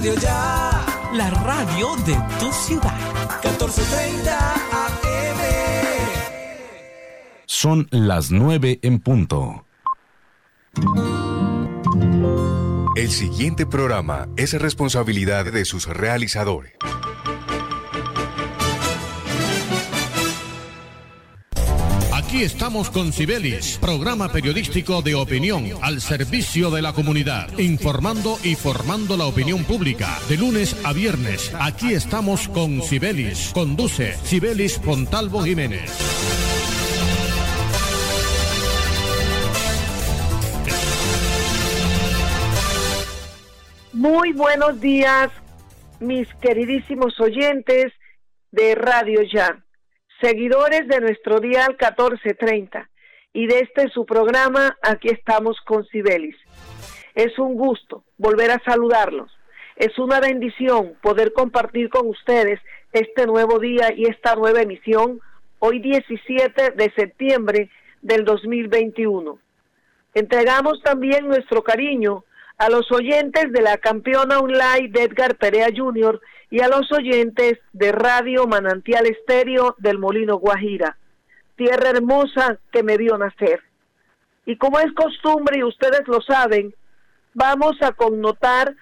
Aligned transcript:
Radio 0.00 0.14
Ya. 0.14 0.86
La 1.12 1.28
radio 1.28 1.94
de 2.06 2.16
tu 2.38 2.50
ciudad. 2.50 2.98
1430 3.44 4.54
AM. 4.54 5.40
Son 7.44 7.86
las 7.90 8.30
9 8.30 8.78
en 8.80 9.00
punto. 9.00 9.66
El 12.96 13.10
siguiente 13.10 13.66
programa 13.66 14.28
es 14.38 14.58
responsabilidad 14.58 15.44
de 15.52 15.66
sus 15.66 15.86
realizadores. 15.86 16.72
Estamos 22.40 22.88
con 22.88 23.12
Cibelis, 23.12 23.76
programa 23.76 24.32
periodístico 24.32 25.02
de 25.02 25.14
opinión 25.14 25.66
al 25.82 26.00
servicio 26.00 26.70
de 26.70 26.80
la 26.80 26.94
comunidad, 26.94 27.50
informando 27.58 28.38
y 28.42 28.54
formando 28.54 29.18
la 29.18 29.26
opinión 29.26 29.62
pública. 29.64 30.18
De 30.26 30.38
lunes 30.38 30.74
a 30.82 30.94
viernes, 30.94 31.54
aquí 31.60 31.92
estamos 31.92 32.48
con 32.48 32.80
Cibelis. 32.80 33.50
Conduce 33.52 34.14
Cibelis 34.24 34.78
Pontalvo 34.78 35.42
Jiménez. 35.42 35.90
Muy 43.92 44.32
buenos 44.32 44.80
días, 44.80 45.30
mis 46.00 46.26
queridísimos 46.36 47.20
oyentes 47.20 47.92
de 48.50 48.74
Radio 48.76 49.20
Ya, 49.30 49.62
seguidores 50.20 50.86
de 50.88 51.00
nuestro 51.00 51.40
dial 51.40 51.70
1430 51.70 52.88
y 53.32 53.46
de 53.46 53.60
este 53.60 53.88
su 53.88 54.04
programa, 54.04 54.76
aquí 54.82 55.08
estamos 55.08 55.60
con 55.64 55.86
Cibelis. 55.86 56.36
Es 57.14 57.38
un 57.38 57.54
gusto 57.54 58.04
volver 58.18 58.50
a 58.50 58.62
saludarlos. 58.64 59.30
Es 59.76 59.98
una 59.98 60.20
bendición 60.20 60.94
poder 61.02 61.32
compartir 61.32 61.88
con 61.88 62.06
ustedes 62.08 62.60
este 62.92 63.26
nuevo 63.26 63.58
día 63.58 63.92
y 63.96 64.04
esta 64.06 64.34
nueva 64.34 64.62
emisión 64.62 65.20
hoy 65.58 65.78
17 65.78 66.72
de 66.72 66.92
septiembre 66.94 67.70
del 68.02 68.24
2021. 68.24 69.38
Entregamos 70.14 70.82
también 70.82 71.28
nuestro 71.28 71.62
cariño 71.62 72.24
a 72.60 72.68
los 72.68 72.92
oyentes 72.92 73.50
de 73.52 73.62
la 73.62 73.78
campeona 73.78 74.38
online 74.38 74.88
de 74.90 75.04
Edgar 75.04 75.34
Perea 75.36 75.68
Jr. 75.74 76.20
y 76.50 76.60
a 76.60 76.68
los 76.68 76.92
oyentes 76.92 77.58
de 77.72 77.90
Radio 77.90 78.46
Manantial 78.46 79.06
Estéreo 79.06 79.76
del 79.78 79.98
Molino 79.98 80.36
Guajira, 80.36 80.98
tierra 81.56 81.88
hermosa 81.88 82.58
que 82.70 82.82
me 82.82 82.98
vio 82.98 83.16
nacer. 83.16 83.62
Y 84.44 84.58
como 84.58 84.78
es 84.78 84.92
costumbre 84.92 85.60
y 85.60 85.64
ustedes 85.64 86.06
lo 86.06 86.20
saben, 86.20 86.74
vamos 87.32 87.80
a 87.80 87.92
connotar 87.92 88.76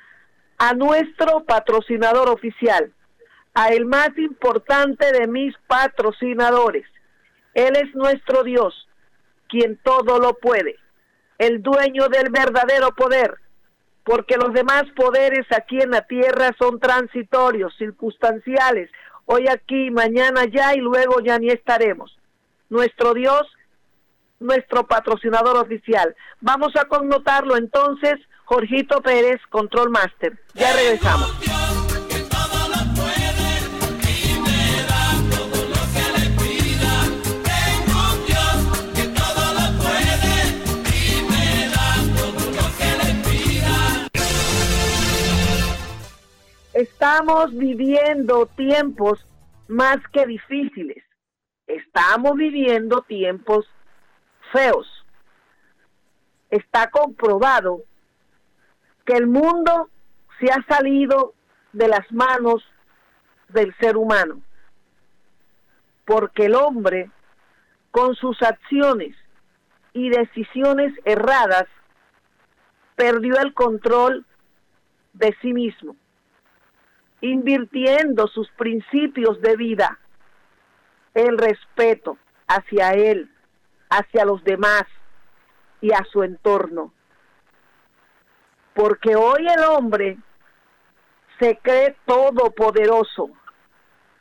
a 0.58 0.74
nuestro 0.74 1.44
patrocinador 1.44 2.30
oficial, 2.30 2.92
a 3.54 3.68
el 3.68 3.84
más 3.84 4.10
importante 4.18 5.12
de 5.12 5.28
mis 5.28 5.54
patrocinadores. 5.68 6.84
Él 7.54 7.76
es 7.76 7.94
nuestro 7.94 8.42
Dios, 8.42 8.88
quien 9.48 9.78
todo 9.84 10.18
lo 10.18 10.34
puede, 10.34 10.74
el 11.38 11.62
dueño 11.62 12.08
del 12.08 12.30
verdadero 12.32 12.90
poder 12.96 13.38
porque 14.08 14.38
los 14.38 14.54
demás 14.54 14.84
poderes 14.96 15.44
aquí 15.54 15.78
en 15.78 15.90
la 15.90 16.00
tierra 16.00 16.56
son 16.58 16.80
transitorios, 16.80 17.76
circunstanciales, 17.76 18.90
hoy 19.26 19.48
aquí, 19.48 19.90
mañana 19.90 20.46
ya 20.50 20.74
y 20.74 20.78
luego 20.78 21.20
ya 21.20 21.38
ni 21.38 21.50
estaremos. 21.50 22.16
Nuestro 22.70 23.12
Dios, 23.12 23.42
nuestro 24.40 24.86
patrocinador 24.86 25.58
oficial. 25.58 26.16
Vamos 26.40 26.74
a 26.76 26.86
connotarlo 26.86 27.58
entonces, 27.58 28.14
Jorgito 28.46 29.02
Pérez, 29.02 29.42
Control 29.50 29.90
Master. 29.90 30.40
Ya 30.54 30.72
regresamos. 30.74 31.57
Estamos 46.78 47.52
viviendo 47.56 48.46
tiempos 48.46 49.26
más 49.66 49.96
que 50.12 50.24
difíciles. 50.26 51.02
Estamos 51.66 52.36
viviendo 52.36 53.02
tiempos 53.02 53.66
feos. 54.52 54.86
Está 56.50 56.88
comprobado 56.88 57.82
que 59.04 59.14
el 59.14 59.26
mundo 59.26 59.90
se 60.38 60.52
ha 60.52 60.64
salido 60.68 61.34
de 61.72 61.88
las 61.88 62.12
manos 62.12 62.62
del 63.48 63.74
ser 63.80 63.96
humano. 63.96 64.40
Porque 66.04 66.46
el 66.46 66.54
hombre, 66.54 67.10
con 67.90 68.14
sus 68.14 68.40
acciones 68.40 69.16
y 69.94 70.10
decisiones 70.10 70.92
erradas, 71.04 71.66
perdió 72.94 73.36
el 73.40 73.52
control 73.52 74.24
de 75.14 75.36
sí 75.42 75.52
mismo 75.52 75.96
invirtiendo 77.20 78.26
sus 78.28 78.48
principios 78.52 79.40
de 79.40 79.56
vida, 79.56 79.98
el 81.14 81.36
respeto 81.36 82.16
hacia 82.46 82.90
él, 82.90 83.30
hacia 83.90 84.24
los 84.24 84.42
demás 84.44 84.84
y 85.80 85.92
a 85.92 86.04
su 86.10 86.22
entorno. 86.22 86.92
Porque 88.74 89.16
hoy 89.16 89.46
el 89.48 89.64
hombre 89.64 90.18
se 91.40 91.58
cree 91.62 91.96
todopoderoso, 92.04 93.30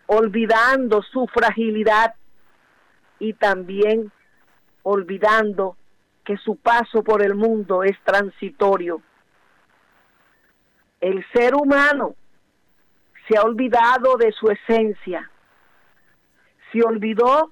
olvidando 0.08 1.02
su 1.04 1.28
fragilidad 1.28 2.16
y 3.20 3.34
también 3.34 4.12
olvidando 4.84 5.76
que 6.24 6.38
su 6.38 6.56
paso 6.56 7.04
por 7.04 7.22
el 7.22 7.36
mundo 7.36 7.84
es 7.84 7.98
transitorio. 8.04 9.02
El 11.00 11.26
ser 11.34 11.56
humano 11.56 12.16
se 13.28 13.38
ha 13.38 13.44
olvidado 13.44 14.18
de 14.18 14.32
su 14.32 14.50
esencia, 14.50 15.30
se 16.72 16.82
olvidó 16.82 17.52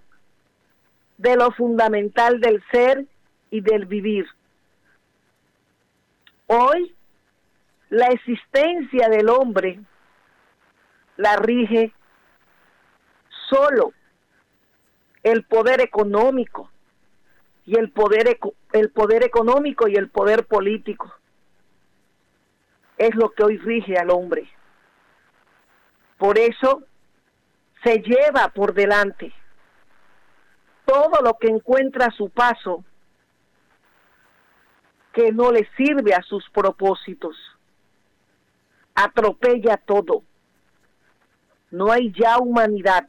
de 1.17 1.35
lo 1.35 1.51
fundamental 1.51 2.39
del 2.39 2.63
ser 2.71 3.05
y 3.49 3.61
del 3.61 3.85
vivir. 3.85 4.25
Hoy 6.47 6.95
la 7.89 8.07
existencia 8.07 9.09
del 9.09 9.29
hombre 9.29 9.79
la 11.17 11.37
rige 11.37 11.93
solo 13.49 13.93
el 15.23 15.43
poder 15.43 15.81
económico 15.81 16.69
y 17.65 17.77
el 17.77 17.89
poder 17.91 18.37
el 18.73 18.91
poder 18.91 19.23
económico 19.23 19.87
y 19.87 19.95
el 19.95 20.09
poder 20.09 20.45
político 20.45 21.11
es 22.97 23.15
lo 23.15 23.31
que 23.31 23.43
hoy 23.43 23.57
rige 23.57 23.97
al 23.97 24.09
hombre. 24.09 24.54
Por 26.17 26.37
eso 26.37 26.83
se 27.83 27.99
lleva 27.99 28.49
por 28.49 28.73
delante 28.73 29.33
todo 30.85 31.21
lo 31.21 31.37
que 31.37 31.47
encuentra 31.47 32.07
a 32.07 32.11
su 32.11 32.29
paso 32.29 32.83
que 35.11 35.31
no 35.31 35.51
le 35.51 35.67
sirve 35.77 36.13
a 36.13 36.21
sus 36.21 36.49
propósitos. 36.49 37.35
Atropella 38.93 39.77
todo. 39.77 40.23
No 41.71 41.91
hay 41.91 42.11
ya 42.11 42.37
humanidad. 42.37 43.07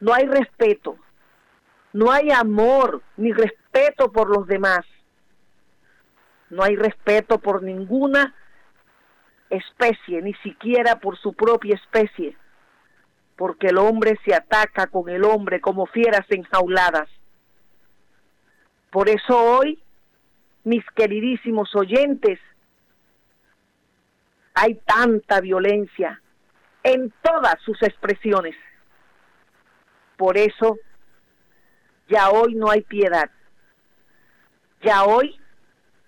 No 0.00 0.14
hay 0.14 0.26
respeto. 0.26 0.96
No 1.92 2.10
hay 2.10 2.30
amor 2.30 3.02
ni 3.16 3.32
respeto 3.32 4.12
por 4.12 4.30
los 4.30 4.46
demás. 4.46 4.84
No 6.50 6.62
hay 6.62 6.76
respeto 6.76 7.38
por 7.38 7.62
ninguna 7.62 8.34
ni 10.22 10.34
siquiera 10.34 11.00
por 11.00 11.18
su 11.18 11.32
propia 11.32 11.74
especie, 11.74 12.36
porque 13.36 13.68
el 13.68 13.78
hombre 13.78 14.18
se 14.24 14.34
ataca 14.34 14.86
con 14.86 15.08
el 15.08 15.24
hombre 15.24 15.60
como 15.60 15.86
fieras 15.86 16.26
enjauladas. 16.28 17.08
Por 18.90 19.08
eso 19.08 19.36
hoy, 19.36 19.82
mis 20.64 20.84
queridísimos 20.94 21.74
oyentes, 21.74 22.38
hay 24.54 24.74
tanta 24.86 25.40
violencia 25.40 26.20
en 26.82 27.12
todas 27.22 27.60
sus 27.64 27.80
expresiones. 27.82 28.56
Por 30.16 30.36
eso, 30.36 30.78
ya 32.08 32.30
hoy 32.30 32.54
no 32.54 32.70
hay 32.70 32.80
piedad. 32.82 33.30
Ya 34.82 35.04
hoy 35.04 35.38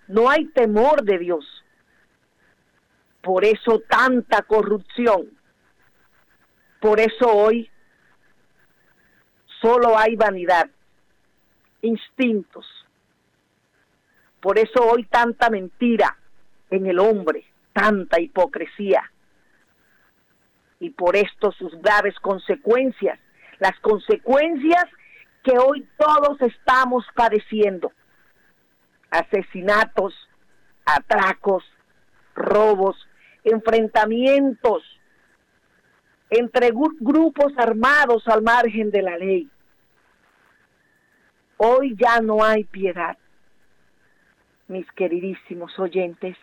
no 0.07 0.29
hay 0.29 0.45
temor 0.47 1.03
de 1.03 1.17
Dios. 1.19 1.60
Por 3.21 3.45
eso 3.45 3.81
tanta 3.87 4.41
corrupción. 4.43 5.29
Por 6.79 6.99
eso 6.99 7.27
hoy 7.27 7.69
solo 9.61 9.97
hay 9.97 10.15
vanidad, 10.15 10.69
instintos. 11.81 12.65
Por 14.41 14.57
eso 14.57 14.83
hoy 14.83 15.05
tanta 15.05 15.51
mentira 15.51 16.17
en 16.71 16.87
el 16.87 16.97
hombre, 16.97 17.45
tanta 17.73 18.19
hipocresía. 18.19 19.03
Y 20.79 20.89
por 20.89 21.15
esto 21.15 21.51
sus 21.51 21.79
graves 21.79 22.15
consecuencias, 22.19 23.19
las 23.59 23.79
consecuencias 23.81 24.85
que 25.43 25.57
hoy 25.59 25.87
todos 25.97 26.41
estamos 26.41 27.05
padeciendo. 27.13 27.91
Asesinatos, 29.11 30.15
atracos, 30.85 31.63
robos, 32.33 32.95
enfrentamientos 33.43 34.83
entre 36.29 36.71
grupos 36.71 37.53
armados 37.57 38.27
al 38.27 38.41
margen 38.41 38.89
de 38.89 39.01
la 39.01 39.17
ley. 39.17 39.49
Hoy 41.57 41.95
ya 41.99 42.21
no 42.21 42.43
hay 42.43 42.63
piedad, 42.63 43.17
mis 44.67 44.89
queridísimos 44.93 45.77
oyentes. 45.77 46.37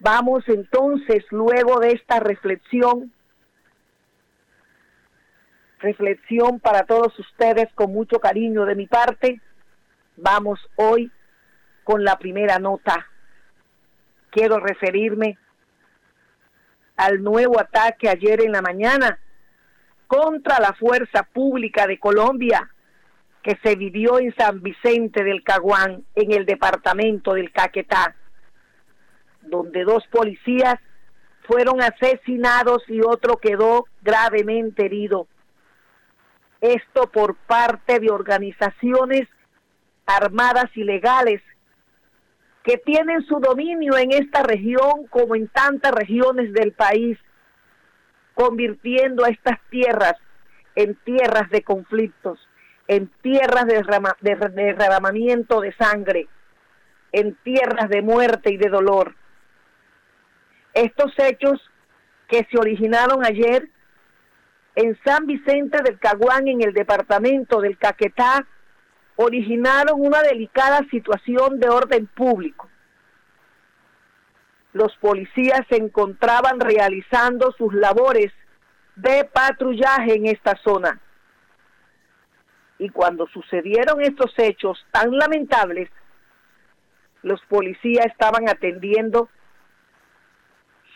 Vamos 0.00 0.48
entonces, 0.48 1.24
luego 1.30 1.78
de 1.78 1.92
esta 1.92 2.20
reflexión, 2.20 3.12
reflexión 5.78 6.58
para 6.58 6.84
todos 6.84 7.16
ustedes 7.18 7.72
con 7.74 7.92
mucho 7.92 8.18
cariño 8.18 8.64
de 8.64 8.74
mi 8.74 8.86
parte, 8.86 9.40
vamos 10.16 10.58
hoy 10.76 11.12
con 11.84 12.02
la 12.02 12.18
primera 12.18 12.58
nota. 12.58 13.06
Quiero 14.30 14.58
referirme 14.58 15.38
al 17.00 17.22
nuevo 17.22 17.58
ataque 17.58 18.10
ayer 18.10 18.42
en 18.42 18.52
la 18.52 18.60
mañana 18.60 19.18
contra 20.06 20.60
la 20.60 20.74
fuerza 20.74 21.22
pública 21.22 21.86
de 21.86 21.98
Colombia 21.98 22.70
que 23.42 23.58
se 23.62 23.74
vivió 23.74 24.18
en 24.18 24.34
San 24.36 24.60
Vicente 24.60 25.24
del 25.24 25.42
Caguán, 25.42 26.04
en 26.14 26.32
el 26.32 26.44
departamento 26.44 27.32
del 27.32 27.52
Caquetá, 27.52 28.14
donde 29.40 29.84
dos 29.84 30.06
policías 30.08 30.74
fueron 31.44 31.80
asesinados 31.80 32.82
y 32.88 33.00
otro 33.00 33.38
quedó 33.38 33.86
gravemente 34.02 34.84
herido. 34.84 35.26
Esto 36.60 37.10
por 37.10 37.34
parte 37.34 37.98
de 37.98 38.10
organizaciones 38.10 39.26
armadas 40.04 40.66
ilegales 40.74 41.40
que 42.62 42.76
tienen 42.78 43.24
su 43.26 43.40
dominio 43.40 43.96
en 43.96 44.12
esta 44.12 44.42
región 44.42 45.06
como 45.08 45.34
en 45.34 45.48
tantas 45.48 45.92
regiones 45.92 46.52
del 46.52 46.72
país, 46.72 47.18
convirtiendo 48.34 49.24
a 49.24 49.28
estas 49.28 49.58
tierras 49.70 50.14
en 50.74 50.94
tierras 50.96 51.50
de 51.50 51.62
conflictos, 51.62 52.38
en 52.86 53.08
tierras 53.22 53.66
de, 53.66 53.82
derramamiento 54.52 55.60
de 55.60 55.74
sangre, 55.74 56.28
en 57.12 57.34
tierras 57.42 57.88
de 57.88 58.02
muerte 58.02 58.52
y 58.52 58.56
de 58.56 58.68
dolor. 58.68 59.14
Estos 60.74 61.12
hechos 61.18 61.60
que 62.28 62.46
se 62.50 62.58
originaron 62.58 63.24
ayer 63.24 63.68
en 64.76 64.98
San 65.04 65.26
Vicente 65.26 65.82
del 65.82 65.98
Caguán, 65.98 66.46
en 66.46 66.62
el 66.62 66.72
departamento 66.72 67.60
del 67.60 67.76
Caquetá, 67.76 68.46
originaron 69.22 70.00
una 70.00 70.22
delicada 70.22 70.80
situación 70.90 71.60
de 71.60 71.68
orden 71.68 72.06
público. 72.06 72.70
Los 74.72 74.96
policías 74.96 75.60
se 75.68 75.76
encontraban 75.76 76.58
realizando 76.58 77.52
sus 77.52 77.74
labores 77.74 78.32
de 78.96 79.26
patrullaje 79.26 80.14
en 80.14 80.26
esta 80.26 80.56
zona. 80.64 80.98
Y 82.78 82.88
cuando 82.88 83.26
sucedieron 83.26 84.00
estos 84.00 84.32
hechos 84.38 84.82
tan 84.90 85.14
lamentables, 85.14 85.90
los 87.22 87.42
policías 87.42 88.06
estaban 88.06 88.48
atendiendo 88.48 89.28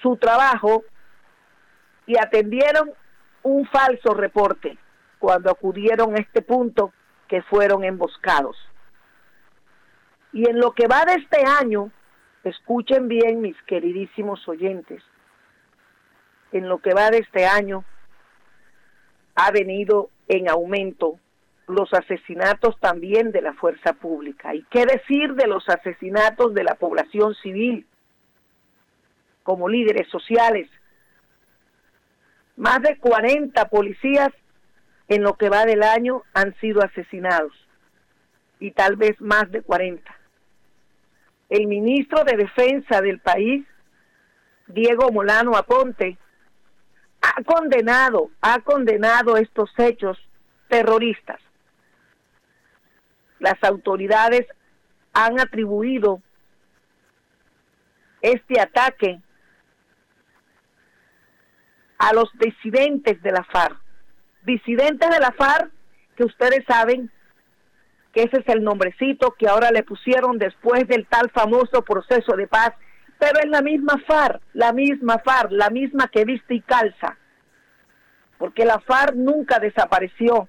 su 0.01 0.17
trabajo 0.17 0.83
y 2.07 2.17
atendieron 2.17 2.91
un 3.43 3.67
falso 3.67 4.15
reporte 4.15 4.79
cuando 5.19 5.51
acudieron 5.51 6.15
a 6.15 6.21
este 6.21 6.41
punto 6.41 6.95
que 7.29 7.43
fueron 7.43 7.85
emboscados. 7.85 8.57
Y 10.33 10.49
en 10.49 10.59
lo 10.59 10.73
que 10.73 10.87
va 10.87 11.05
de 11.05 11.15
este 11.15 11.45
año, 11.47 11.91
escuchen 12.43 13.09
bien 13.09 13.41
mis 13.41 13.61
queridísimos 13.63 14.47
oyentes, 14.49 15.03
en 16.53 16.69
lo 16.69 16.79
que 16.79 16.95
va 16.95 17.11
de 17.11 17.19
este 17.19 17.47
año 17.47 17.85
ha 19.35 19.51
venido 19.51 20.11
en 20.29 20.49
aumento 20.49 21.19
los 21.67 21.93
asesinatos 21.93 22.79
también 22.79 23.33
de 23.33 23.43
la 23.43 23.55
fuerza 23.55 23.95
pública. 23.95 24.55
¿Y 24.55 24.63
qué 24.71 24.85
decir 24.87 25.35
de 25.35 25.47
los 25.47 25.69
asesinatos 25.69 26.55
de 26.55 26.65
la 26.65 26.75
población 26.75 27.35
civil 27.37 27.87
como 29.43 29.69
líderes 29.69 30.09
sociales? 30.09 30.69
Más 32.57 32.81
de 32.83 32.99
40 32.99 33.69
policías 33.69 34.31
en 35.09 35.23
lo 35.23 35.35
que 35.35 35.49
va 35.49 35.65
del 35.65 35.83
año 35.83 36.23
han 36.33 36.55
sido 36.61 36.83
asesinados 36.83 37.53
y 38.59 38.71
tal 38.71 38.97
vez 38.97 39.21
más 39.21 39.51
de 39.51 39.63
40. 39.63 40.03
El 41.51 41.67
ministro 41.67 42.25
de 42.25 42.37
Defensa 42.37 43.01
del 43.01 43.21
país, 43.21 43.67
Diego 44.67 45.11
Molano 45.13 45.57
Aponte, 45.57 46.17
ha 47.21 47.43
condenado, 47.43 48.31
ha 48.41 48.61
condenado 48.61 49.37
estos 49.37 49.71
hechos 49.79 50.19
terroristas. 50.69 51.41
Las 53.39 53.63
autoridades 53.63 54.47
han 55.13 55.39
atribuido 55.39 56.23
este 58.23 58.61
ataque 58.61 59.21
a 61.99 62.13
los 62.15 62.31
disidentes 62.39 63.23
de 63.23 63.33
la 63.33 63.45
FARC 63.45 63.84
disidentes 64.45 65.09
de 65.11 65.21
la 65.21 65.33
FARC, 65.33 65.71
que 66.17 66.25
ustedes 66.25 66.65
saben 66.67 67.11
que 68.13 68.23
ese 68.23 68.39
es 68.39 68.49
el 68.49 68.63
nombrecito 68.63 69.33
que 69.33 69.49
ahora 69.49 69.71
le 69.71 69.83
pusieron 69.83 70.39
después 70.39 70.87
del 70.87 71.07
tal 71.07 71.31
famoso 71.31 71.83
proceso 71.83 72.37
de 72.37 72.47
paz, 72.47 72.73
pero 73.19 73.41
es 73.41 73.49
la 73.49 73.61
misma 73.61 73.99
FARC, 74.07 74.41
la 74.53 74.73
misma 74.73 75.19
FARC, 75.19 75.51
la 75.51 75.71
misma 75.71 76.09
que 76.09 76.25
viste 76.25 76.55
y 76.55 76.61
calza, 76.61 77.17
porque 78.39 78.65
la 78.65 78.79
FARC 78.81 79.15
nunca 79.15 79.59
desapareció, 79.59 80.49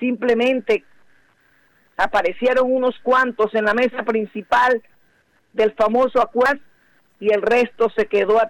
simplemente 0.00 0.84
aparecieron 1.96 2.72
unos 2.72 2.98
cuantos 3.00 3.54
en 3.54 3.64
la 3.64 3.74
mesa 3.74 4.02
principal 4.02 4.82
del 5.52 5.72
famoso 5.74 6.20
acuerdo 6.20 6.60
y 7.20 7.32
el 7.32 7.42
resto 7.42 7.88
se 7.96 8.06
quedó 8.06 8.40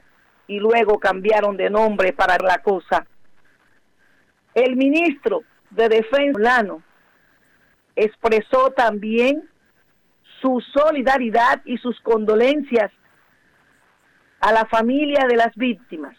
y 0.47 0.59
luego 0.59 0.99
cambiaron 0.99 1.57
de 1.57 1.69
nombre 1.69 2.13
para 2.13 2.39
la 2.39 2.59
cosa. 2.63 3.07
El 4.55 4.77
ministro 4.77 5.43
de 5.71 5.89
Defensa 5.89 6.39
Lano 6.39 6.83
expresó 7.97 8.71
también 8.71 9.49
su 10.41 10.61
solidaridad 10.73 11.63
y 11.65 11.79
sus 11.79 12.01
condolencias 12.01 12.93
a 14.41 14.53
la 14.53 14.67
familia 14.67 15.27
de 15.27 15.37
las 15.37 15.55
víctimas 15.57 16.17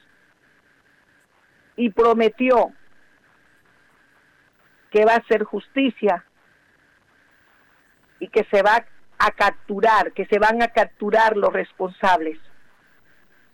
y 1.75 1.89
prometió 1.91 2.71
que 4.91 5.05
va 5.05 5.13
a 5.13 5.17
hacer 5.17 5.43
justicia 5.43 6.25
y 8.19 8.27
que 8.29 8.45
se 8.51 8.61
va 8.61 8.85
a 9.19 9.31
capturar, 9.31 10.11
que 10.13 10.25
se 10.25 10.39
van 10.39 10.61
a 10.61 10.69
capturar 10.69 11.37
los 11.37 11.53
responsables, 11.53 12.39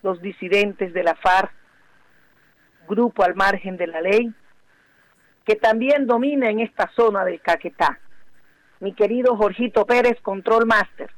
los 0.03 0.21
disidentes 0.21 0.93
de 0.93 1.03
la 1.03 1.15
FARC, 1.15 1.51
grupo 2.87 3.23
al 3.23 3.35
margen 3.35 3.77
de 3.77 3.87
la 3.87 4.01
ley, 4.01 4.33
que 5.45 5.55
también 5.55 6.07
domina 6.07 6.49
en 6.49 6.59
esta 6.59 6.89
zona 6.95 7.25
del 7.25 7.41
Caquetá. 7.41 7.99
Mi 8.79 8.93
querido 8.93 9.35
Jorgito 9.35 9.85
Pérez, 9.85 10.19
Control 10.21 10.65
Master, 10.65 11.09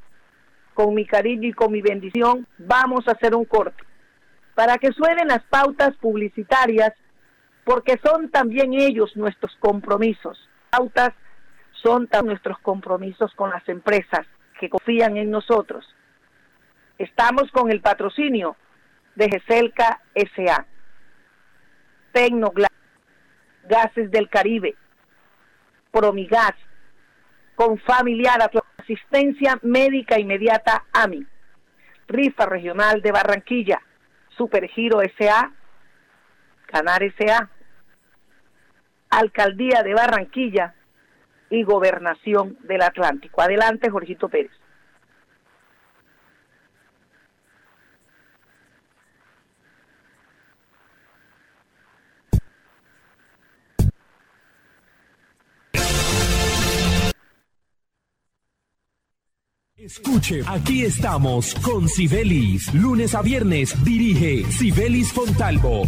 con 0.73 0.93
mi 0.93 1.05
cariño 1.05 1.47
y 1.47 1.53
con 1.53 1.71
mi 1.71 1.81
bendición, 1.81 2.47
vamos 2.57 3.07
a 3.07 3.11
hacer 3.11 3.35
un 3.35 3.45
corte 3.45 3.83
para 4.55 4.77
que 4.77 4.91
suenen 4.91 5.27
las 5.27 5.43
pautas 5.43 5.95
publicitarias, 5.97 6.93
porque 7.63 7.99
son 8.03 8.29
también 8.29 8.73
ellos 8.73 9.15
nuestros 9.15 9.55
compromisos. 9.59 10.37
Pautas 10.69 11.13
son 11.81 12.07
también 12.07 12.33
nuestros 12.33 12.59
compromisos 12.59 13.33
con 13.35 13.49
las 13.49 13.67
empresas 13.67 14.25
que 14.59 14.69
confían 14.69 15.17
en 15.17 15.31
nosotros. 15.31 15.85
Estamos 16.97 17.49
con 17.51 17.71
el 17.71 17.81
patrocinio 17.81 18.55
de 19.15 19.29
GESELCA 19.29 20.01
SA, 20.35 20.65
Tecnoglas, 22.11 22.69
Gases 23.63 24.11
del 24.11 24.29
Caribe, 24.29 24.75
Promigas, 25.91 26.53
con 27.55 27.77
familiar 27.79 28.39
asistencia 28.77 29.59
médica 29.61 30.19
inmediata 30.19 30.85
AMI, 30.91 31.25
Rifa 32.07 32.45
Regional 32.45 33.01
de 33.01 33.11
Barranquilla, 33.11 33.81
Supergiro 34.37 34.99
SA, 35.17 35.51
Canar 36.65 37.01
SA, 37.17 37.49
Alcaldía 39.09 39.83
de 39.83 39.93
Barranquilla 39.93 40.73
y 41.49 41.63
Gobernación 41.63 42.57
del 42.63 42.81
Atlántico. 42.81 43.41
Adelante, 43.41 43.89
Jorgito 43.89 44.27
Pérez. 44.27 44.51
Escuche, 59.83 60.41
aquí 60.47 60.83
estamos 60.83 61.53
con 61.55 61.89
Sibelis. 61.89 62.73
Lunes 62.73 63.13
a 63.15 63.21
viernes 63.21 63.75
dirige 63.83 64.49
Sibelis 64.49 65.11
Fontalvo. 65.11 65.83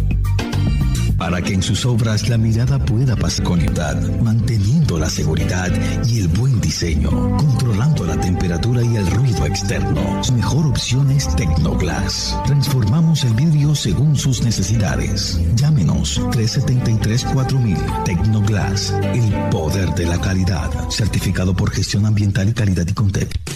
Para 1.16 1.40
que 1.40 1.54
en 1.54 1.62
sus 1.62 1.86
obras 1.86 2.28
la 2.28 2.36
mirada 2.36 2.78
pueda 2.78 3.16
pasar 3.16 3.46
con 3.46 3.58
edad, 3.62 3.98
manteniendo 4.20 4.98
la 4.98 5.08
seguridad 5.08 5.72
y 6.04 6.20
el 6.20 6.28
buen 6.28 6.60
diseño, 6.60 7.08
controlando 7.38 8.04
la 8.04 8.20
temperatura 8.20 8.82
y 8.82 8.96
el 8.96 9.06
ruido 9.12 9.46
externo. 9.46 10.22
Su 10.22 10.34
mejor 10.34 10.66
opción 10.66 11.10
es 11.10 11.34
Tecnoglass. 11.34 12.38
Transformamos 12.44 13.24
el 13.24 13.32
vidrio 13.32 13.74
según 13.74 14.14
sus 14.14 14.42
necesidades. 14.42 15.40
Llámenos 15.54 16.20
373-4000 16.20 18.04
Tecnoglass. 18.04 18.90
El 19.14 19.32
poder 19.48 19.88
de 19.94 20.04
la 20.04 20.20
calidad. 20.20 20.70
Certificado 20.90 21.56
por 21.56 21.70
gestión 21.70 22.04
ambiental 22.04 22.50
y 22.50 22.52
calidad 22.52 22.86
y 22.86 22.92
Contec. 22.92 23.55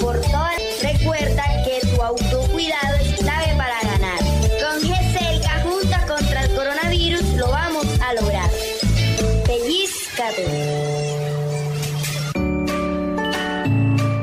por 0.00 0.20
todas. 0.20 0.58
Recuerda 0.82 1.42
que 1.64 1.86
tu 1.86 2.02
autocuidado 2.02 2.94
es 3.00 3.14
clave 3.16 3.54
para 3.56 3.80
ganar. 3.82 4.18
Con 4.18 4.82
GESELCA 4.82 5.60
juntos 5.62 5.98
contra 6.06 6.44
el 6.44 6.54
coronavirus 6.54 7.24
lo 7.34 7.48
vamos 7.48 7.86
a 8.00 8.14
lograr. 8.14 8.50
Pellizcate. 9.46 11.07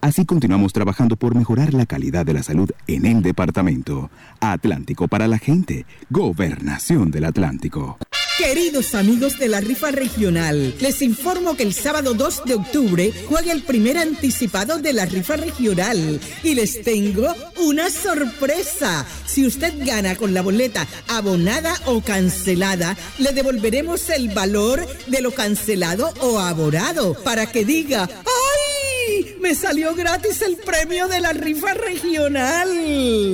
Así 0.00 0.24
continuamos 0.24 0.72
trabajando 0.72 1.16
por 1.16 1.34
mejorar 1.34 1.74
la 1.74 1.86
calidad 1.86 2.24
de 2.24 2.34
la 2.34 2.42
salud 2.42 2.70
en 2.86 3.06
el 3.06 3.22
departamento. 3.22 4.10
Atlántico 4.40 5.08
para 5.08 5.26
la 5.26 5.38
gente. 5.38 5.86
Gobernación 6.10 7.10
del 7.10 7.24
Atlántico. 7.24 7.98
Queridos 8.38 8.94
amigos 8.94 9.36
de 9.40 9.48
la 9.48 9.60
rifa 9.60 9.90
regional, 9.90 10.72
les 10.80 11.02
informo 11.02 11.56
que 11.56 11.64
el 11.64 11.74
sábado 11.74 12.14
2 12.14 12.44
de 12.44 12.54
octubre 12.54 13.12
juega 13.28 13.50
el 13.50 13.64
primer 13.64 13.98
anticipado 13.98 14.78
de 14.78 14.92
la 14.92 15.06
rifa 15.06 15.36
regional 15.36 16.20
y 16.44 16.54
les 16.54 16.82
tengo 16.82 17.34
una 17.56 17.90
sorpresa. 17.90 19.04
Si 19.26 19.44
usted 19.44 19.84
gana 19.84 20.14
con 20.14 20.34
la 20.34 20.42
boleta 20.42 20.86
abonada 21.08 21.74
o 21.86 22.00
cancelada, 22.00 22.96
le 23.18 23.32
devolveremos 23.32 24.08
el 24.10 24.28
valor 24.28 24.86
de 25.08 25.20
lo 25.20 25.32
cancelado 25.32 26.14
o 26.20 26.38
abonado 26.38 27.14
para 27.24 27.50
que 27.50 27.64
diga, 27.64 28.08
¡ay! 28.08 28.67
Me 29.40 29.54
salió 29.54 29.94
gratis 29.94 30.42
el 30.42 30.56
premio 30.56 31.08
de 31.08 31.20
la 31.20 31.32
rifa 31.32 31.74
regional. 31.74 32.68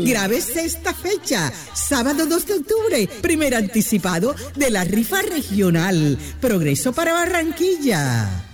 Grábese 0.05 0.65
esta 0.65 0.95
fecha, 0.95 1.53
sábado 1.75 2.27
2 2.27 2.47
de 2.47 2.55
octubre, 2.55 3.09
primer 3.21 3.55
anticipado 3.55 4.35
de 4.55 4.71
la 4.71 4.85
rifa 4.85 5.23
regional. 5.23 6.19
Progreso 6.41 6.93
para 6.93 7.13
Barranquilla. 7.13 8.54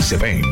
se 0.00 0.16
ven. 0.16 0.42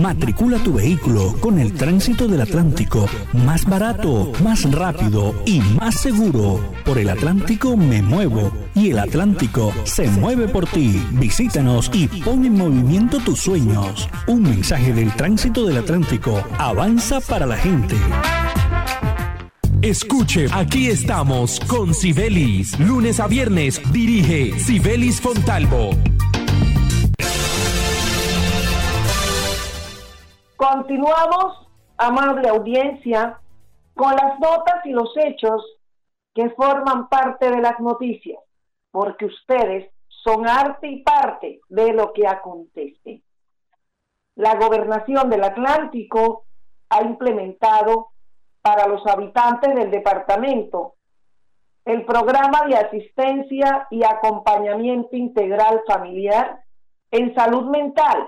Matricula 0.00 0.58
tu 0.58 0.74
vehículo 0.74 1.34
con 1.40 1.58
el 1.58 1.72
tránsito 1.72 2.28
del 2.28 2.42
Atlántico. 2.42 3.08
Más 3.32 3.64
barato, 3.64 4.30
más 4.44 4.70
rápido 4.70 5.34
y 5.46 5.60
más 5.60 5.94
seguro. 5.94 6.60
Por 6.84 6.98
el 6.98 7.08
Atlántico 7.08 7.76
me 7.76 8.02
muevo 8.02 8.52
y 8.74 8.90
el 8.90 8.98
Atlántico 8.98 9.72
se 9.84 10.08
mueve 10.08 10.48
por 10.48 10.66
ti. 10.66 11.02
Visítanos 11.12 11.90
y 11.94 12.08
pon 12.08 12.44
en 12.44 12.54
movimiento 12.54 13.18
tus 13.20 13.40
sueños. 13.40 14.08
Un 14.26 14.42
mensaje 14.42 14.92
del 14.92 15.14
tránsito 15.14 15.64
del 15.64 15.78
Atlántico. 15.78 16.44
Avanza 16.58 17.20
para 17.20 17.46
la 17.46 17.56
gente. 17.56 17.96
Escuche, 19.80 20.46
aquí 20.52 20.88
estamos 20.88 21.58
con 21.60 21.94
Sibelis. 21.94 22.78
Lunes 22.78 23.18
a 23.18 23.28
viernes 23.28 23.80
dirige 23.92 24.58
Sibelis 24.58 25.20
Fontalvo. 25.20 25.90
Continuamos, 30.68 31.68
amable 31.96 32.48
audiencia, 32.48 33.38
con 33.94 34.16
las 34.16 34.40
notas 34.40 34.84
y 34.84 34.90
los 34.90 35.16
hechos 35.16 35.64
que 36.34 36.50
forman 36.50 37.08
parte 37.08 37.48
de 37.48 37.60
las 37.60 37.78
noticias, 37.78 38.40
porque 38.90 39.26
ustedes 39.26 39.88
son 40.08 40.48
arte 40.48 40.88
y 40.88 41.02
parte 41.04 41.60
de 41.68 41.92
lo 41.92 42.12
que 42.12 42.26
acontece. 42.26 43.22
La 44.34 44.56
gobernación 44.56 45.30
del 45.30 45.44
Atlántico 45.44 46.46
ha 46.88 47.00
implementado 47.02 48.08
para 48.60 48.88
los 48.88 49.06
habitantes 49.06 49.72
del 49.72 49.92
departamento 49.92 50.94
el 51.84 52.04
programa 52.04 52.62
de 52.66 52.74
asistencia 52.74 53.86
y 53.92 54.02
acompañamiento 54.02 55.14
integral 55.14 55.82
familiar 55.86 56.60
en 57.12 57.32
salud 57.36 57.66
mental 57.66 58.26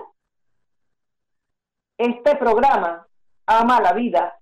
este 1.99 2.37
programa, 2.37 3.05
Ama 3.45 3.81
la 3.81 3.91
Vida, 3.91 4.39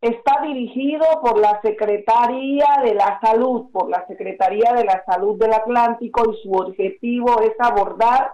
está 0.00 0.42
dirigido 0.42 1.06
por 1.22 1.38
la 1.38 1.60
Secretaría 1.62 2.80
de 2.82 2.94
la 2.94 3.20
Salud, 3.20 3.70
por 3.70 3.88
la 3.88 4.04
Secretaría 4.08 4.72
de 4.72 4.84
la 4.84 5.04
Salud 5.06 5.38
del 5.38 5.52
Atlántico 5.52 6.28
y 6.32 6.42
su 6.42 6.52
objetivo 6.52 7.40
es 7.40 7.52
abordar 7.60 8.32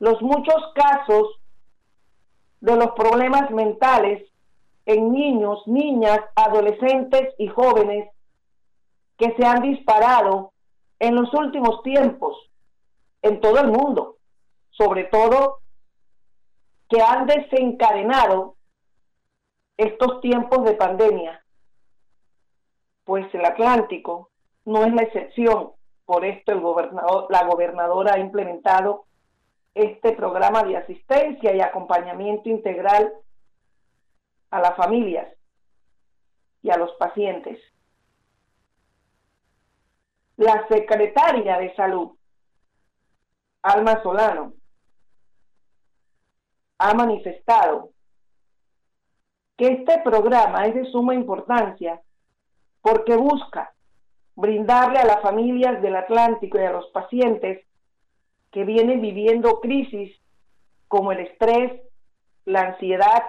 los 0.00 0.20
muchos 0.20 0.56
casos 0.74 1.40
de 2.60 2.74
los 2.74 2.90
problemas 2.96 3.48
mentales 3.52 4.28
en 4.84 5.12
niños, 5.12 5.62
niñas, 5.66 6.18
adolescentes 6.34 7.32
y 7.38 7.46
jóvenes 7.46 8.10
que 9.18 9.36
se 9.36 9.46
han 9.46 9.62
disparado 9.62 10.52
en 10.98 11.14
los 11.14 11.32
últimos 11.32 11.80
tiempos 11.84 12.36
en 13.22 13.40
todo 13.40 13.60
el 13.60 13.68
mundo, 13.68 14.16
sobre 14.70 15.04
todo 15.04 15.58
que 16.88 17.02
han 17.02 17.26
desencadenado 17.26 18.56
estos 19.76 20.20
tiempos 20.20 20.64
de 20.64 20.74
pandemia. 20.74 21.44
Pues 23.04 23.32
el 23.34 23.44
Atlántico 23.44 24.30
no 24.64 24.84
es 24.84 24.92
la 24.92 25.02
excepción. 25.02 25.72
Por 26.04 26.24
esto 26.24 26.52
el 26.52 26.60
gobernador, 26.60 27.26
la 27.30 27.44
gobernadora 27.44 28.14
ha 28.14 28.18
implementado 28.18 29.04
este 29.74 30.12
programa 30.12 30.62
de 30.64 30.76
asistencia 30.76 31.54
y 31.54 31.60
acompañamiento 31.60 32.48
integral 32.48 33.12
a 34.50 34.60
las 34.60 34.76
familias 34.76 35.28
y 36.62 36.70
a 36.70 36.76
los 36.76 36.92
pacientes. 36.92 37.60
La 40.36 40.66
secretaria 40.68 41.58
de 41.58 41.74
Salud, 41.74 42.16
Alma 43.62 44.02
Solano, 44.02 44.54
ha 46.78 46.94
manifestado 46.94 47.90
que 49.56 49.66
este 49.66 50.00
programa 50.02 50.66
es 50.66 50.74
de 50.74 50.84
suma 50.90 51.14
importancia 51.14 52.00
porque 52.80 53.16
busca 53.16 53.74
brindarle 54.36 55.00
a 55.00 55.04
las 55.04 55.20
familias 55.20 55.82
del 55.82 55.96
Atlántico 55.96 56.58
y 56.58 56.62
a 56.62 56.70
los 56.70 56.86
pacientes 56.90 57.66
que 58.52 58.64
vienen 58.64 59.00
viviendo 59.00 59.60
crisis 59.60 60.16
como 60.86 61.10
el 61.10 61.20
estrés, 61.20 61.82
la 62.44 62.60
ansiedad, 62.60 63.24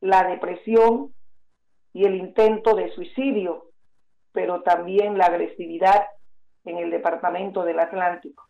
la 0.00 0.24
depresión 0.24 1.14
y 1.92 2.04
el 2.04 2.16
intento 2.16 2.74
de 2.74 2.92
suicidio, 2.92 3.70
pero 4.32 4.62
también 4.62 5.16
la 5.16 5.26
agresividad 5.26 6.04
en 6.64 6.78
el 6.78 6.90
departamento 6.90 7.62
del 7.62 7.78
Atlántico. 7.78 8.48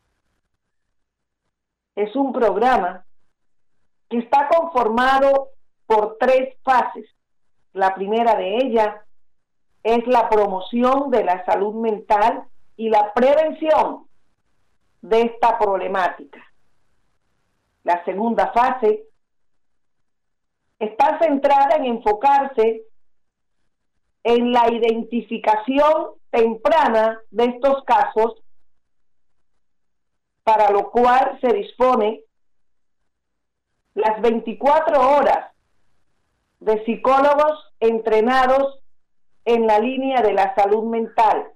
Es 1.94 2.16
un 2.16 2.32
programa 2.32 3.04
que 4.08 4.18
está 4.18 4.48
conformado 4.48 5.48
por 5.86 6.16
tres 6.18 6.56
fases. 6.62 7.06
La 7.72 7.94
primera 7.94 8.36
de 8.36 8.56
ellas 8.58 8.96
es 9.82 10.06
la 10.06 10.28
promoción 10.28 11.10
de 11.10 11.24
la 11.24 11.44
salud 11.44 11.74
mental 11.74 12.44
y 12.76 12.88
la 12.88 13.12
prevención 13.12 14.06
de 15.02 15.22
esta 15.22 15.58
problemática. 15.58 16.42
La 17.82 18.02
segunda 18.04 18.50
fase 18.52 19.04
está 20.78 21.18
centrada 21.18 21.76
en 21.76 21.84
enfocarse 21.84 22.82
en 24.22 24.52
la 24.52 24.70
identificación 24.72 26.14
temprana 26.30 27.20
de 27.30 27.44
estos 27.44 27.84
casos, 27.84 28.42
para 30.42 30.70
lo 30.70 30.90
cual 30.90 31.38
se 31.42 31.52
dispone 31.52 32.22
las 33.94 34.20
24 34.20 35.00
horas 35.00 35.52
de 36.60 36.84
psicólogos 36.84 37.72
entrenados 37.80 38.80
en 39.44 39.66
la 39.66 39.78
línea 39.78 40.20
de 40.22 40.32
la 40.32 40.54
salud 40.54 40.84
mental. 40.84 41.52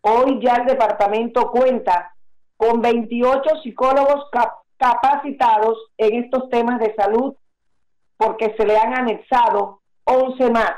Hoy 0.00 0.40
ya 0.42 0.56
el 0.56 0.66
departamento 0.66 1.50
cuenta 1.50 2.14
con 2.56 2.80
28 2.80 3.62
psicólogos 3.62 4.28
capacitados 4.76 5.78
en 5.98 6.24
estos 6.24 6.48
temas 6.50 6.80
de 6.80 6.94
salud 6.94 7.34
porque 8.16 8.54
se 8.56 8.64
le 8.64 8.78
han 8.78 8.94
anexado 8.94 9.82
11 10.04 10.50
más. 10.50 10.74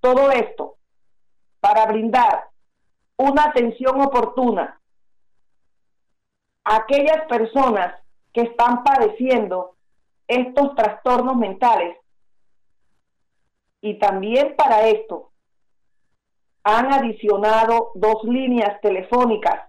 Todo 0.00 0.30
esto 0.30 0.76
para 1.60 1.86
brindar 1.86 2.48
una 3.16 3.44
atención 3.44 4.00
oportuna 4.00 4.80
a 6.64 6.76
aquellas 6.76 7.26
personas 7.28 8.01
que 8.32 8.42
están 8.42 8.82
padeciendo 8.82 9.76
estos 10.26 10.74
trastornos 10.74 11.36
mentales. 11.36 11.96
Y 13.80 13.98
también 13.98 14.54
para 14.56 14.88
esto 14.88 15.30
han 16.64 16.92
adicionado 16.92 17.90
dos 17.94 18.22
líneas 18.24 18.80
telefónicas 18.80 19.68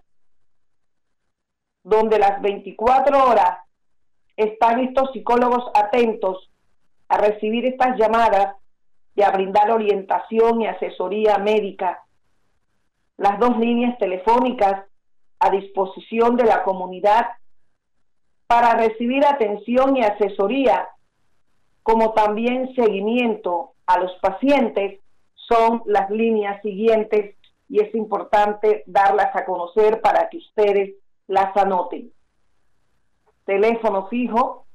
donde 1.82 2.18
las 2.18 2.40
24 2.40 3.28
horas 3.28 3.58
están 4.36 4.80
estos 4.80 5.12
psicólogos 5.12 5.70
atentos 5.74 6.50
a 7.08 7.18
recibir 7.18 7.66
estas 7.66 7.98
llamadas 7.98 8.56
y 9.14 9.22
a 9.22 9.30
brindar 9.30 9.70
orientación 9.70 10.62
y 10.62 10.66
asesoría 10.66 11.38
médica. 11.38 12.04
Las 13.16 13.38
dos 13.38 13.58
líneas 13.58 13.98
telefónicas 13.98 14.86
a 15.38 15.50
disposición 15.50 16.36
de 16.36 16.44
la 16.44 16.64
comunidad 16.64 17.26
para 18.46 18.74
recibir 18.74 19.24
atención 19.24 19.96
y 19.96 20.02
asesoría, 20.02 20.88
como 21.82 22.12
también 22.12 22.74
seguimiento 22.74 23.72
a 23.86 23.98
los 23.98 24.12
pacientes, 24.20 25.00
son 25.34 25.82
las 25.86 26.10
líneas 26.10 26.60
siguientes 26.62 27.36
y 27.68 27.80
es 27.80 27.94
importante 27.94 28.84
darlas 28.86 29.34
a 29.34 29.44
conocer 29.44 30.00
para 30.00 30.28
que 30.28 30.38
ustedes 30.38 30.94
las 31.26 31.56
anoten. 31.56 32.12
Teléfono 33.44 34.06
fijo 34.08 34.66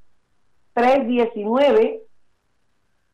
319 0.73 2.01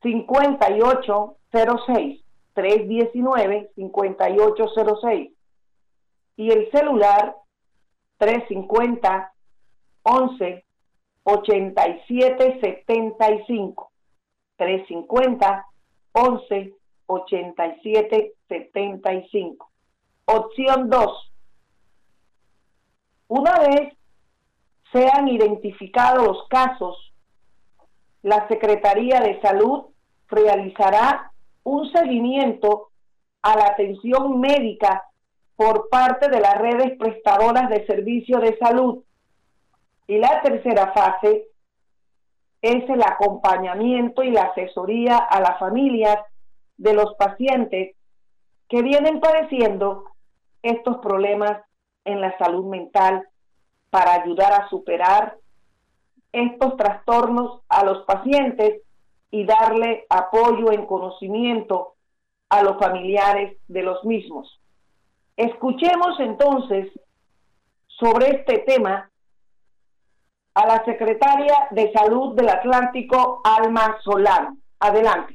5806 0.01 2.21
319 2.53 3.71
5806 3.75 5.31
y 6.37 6.51
el 6.51 6.69
celular 6.71 7.35
350 8.17 9.33
11 10.05 10.63
87 11.23 12.59
75 12.61 13.91
350 14.57 15.65
11 16.13 16.73
87 17.07 18.33
75 18.47 19.71
opción 20.25 20.89
2 20.89 21.31
una 23.27 23.59
vez 23.59 23.93
sean 24.93 25.27
identificados 25.27 26.25
los 26.25 26.47
casos 26.49 27.13
la 28.21 28.47
Secretaría 28.47 29.19
de 29.21 29.41
Salud 29.41 29.85
realizará 30.27 31.31
un 31.63 31.91
seguimiento 31.91 32.89
a 33.41 33.55
la 33.57 33.65
atención 33.69 34.39
médica 34.39 35.03
por 35.55 35.89
parte 35.89 36.29
de 36.29 36.39
las 36.39 36.57
redes 36.59 36.97
prestadoras 36.99 37.69
de 37.69 37.85
servicios 37.87 38.41
de 38.41 38.57
salud 38.57 39.04
y 40.07 40.17
la 40.17 40.41
tercera 40.41 40.91
fase 40.93 41.47
es 42.61 42.89
el 42.89 43.01
acompañamiento 43.03 44.23
y 44.23 44.31
la 44.31 44.43
asesoría 44.43 45.17
a 45.17 45.39
las 45.39 45.59
familias 45.59 46.17
de 46.77 46.93
los 46.93 47.15
pacientes 47.15 47.95
que 48.67 48.81
vienen 48.81 49.19
padeciendo 49.19 50.05
estos 50.61 50.97
problemas 50.97 51.61
en 52.05 52.21
la 52.21 52.37
salud 52.37 52.65
mental 52.65 53.27
para 53.89 54.13
ayudar 54.13 54.53
a 54.53 54.69
superar 54.69 55.37
estos 56.31 56.75
trastornos 56.75 57.61
a 57.69 57.85
los 57.85 58.03
pacientes 58.05 58.81
y 59.31 59.45
darle 59.45 60.05
apoyo 60.09 60.71
en 60.71 60.85
conocimiento 60.85 61.93
a 62.49 62.61
los 62.63 62.77
familiares 62.77 63.57
de 63.67 63.83
los 63.83 64.03
mismos. 64.05 64.59
Escuchemos 65.37 66.19
entonces 66.19 66.91
sobre 67.87 68.41
este 68.41 68.59
tema 68.59 69.09
a 70.55 70.65
la 70.65 70.85
secretaria 70.85 71.53
de 71.71 71.91
Salud 71.91 72.33
del 72.33 72.47
Atlántico, 72.47 73.41
Alma 73.43 73.97
Solán. 74.03 74.57
Adelante. 74.79 75.33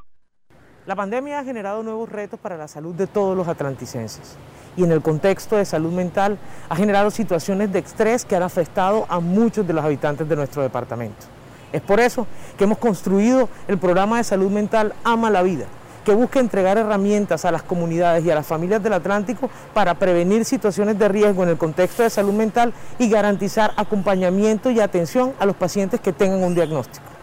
La 0.86 0.96
pandemia 0.96 1.38
ha 1.38 1.44
generado 1.44 1.82
nuevos 1.82 2.08
retos 2.08 2.40
para 2.40 2.56
la 2.56 2.68
salud 2.68 2.94
de 2.94 3.06
todos 3.06 3.36
los 3.36 3.46
atlanticenses 3.46 4.36
y 4.76 4.84
en 4.84 4.92
el 4.92 5.02
contexto 5.02 5.56
de 5.56 5.64
salud 5.64 5.92
mental 5.92 6.38
ha 6.68 6.76
generado 6.76 7.10
situaciones 7.10 7.70
de 7.72 7.80
estrés 7.80 8.24
que 8.24 8.36
han 8.36 8.42
afectado 8.42 9.04
a 9.08 9.20
muchos 9.20 9.66
de 9.66 9.74
los 9.74 9.84
habitantes 9.84 10.28
de 10.28 10.36
nuestro 10.36 10.62
departamento. 10.62 11.26
Es 11.72 11.82
por 11.82 12.00
eso 12.00 12.26
que 12.56 12.64
hemos 12.64 12.78
construido 12.78 13.48
el 13.68 13.78
programa 13.78 14.16
de 14.16 14.24
salud 14.24 14.50
mental 14.50 14.94
Ama 15.04 15.30
la 15.30 15.42
Vida, 15.42 15.66
que 16.04 16.14
busca 16.14 16.40
entregar 16.40 16.78
herramientas 16.78 17.44
a 17.44 17.52
las 17.52 17.62
comunidades 17.62 18.24
y 18.24 18.30
a 18.30 18.34
las 18.34 18.46
familias 18.46 18.82
del 18.82 18.94
Atlántico 18.94 19.50
para 19.74 19.94
prevenir 19.94 20.44
situaciones 20.44 20.98
de 20.98 21.08
riesgo 21.08 21.42
en 21.42 21.50
el 21.50 21.58
contexto 21.58 22.02
de 22.02 22.10
salud 22.10 22.32
mental 22.32 22.72
y 22.98 23.08
garantizar 23.08 23.72
acompañamiento 23.76 24.70
y 24.70 24.80
atención 24.80 25.34
a 25.38 25.46
los 25.46 25.56
pacientes 25.56 26.00
que 26.00 26.12
tengan 26.12 26.42
un 26.42 26.54
diagnóstico. 26.54 27.19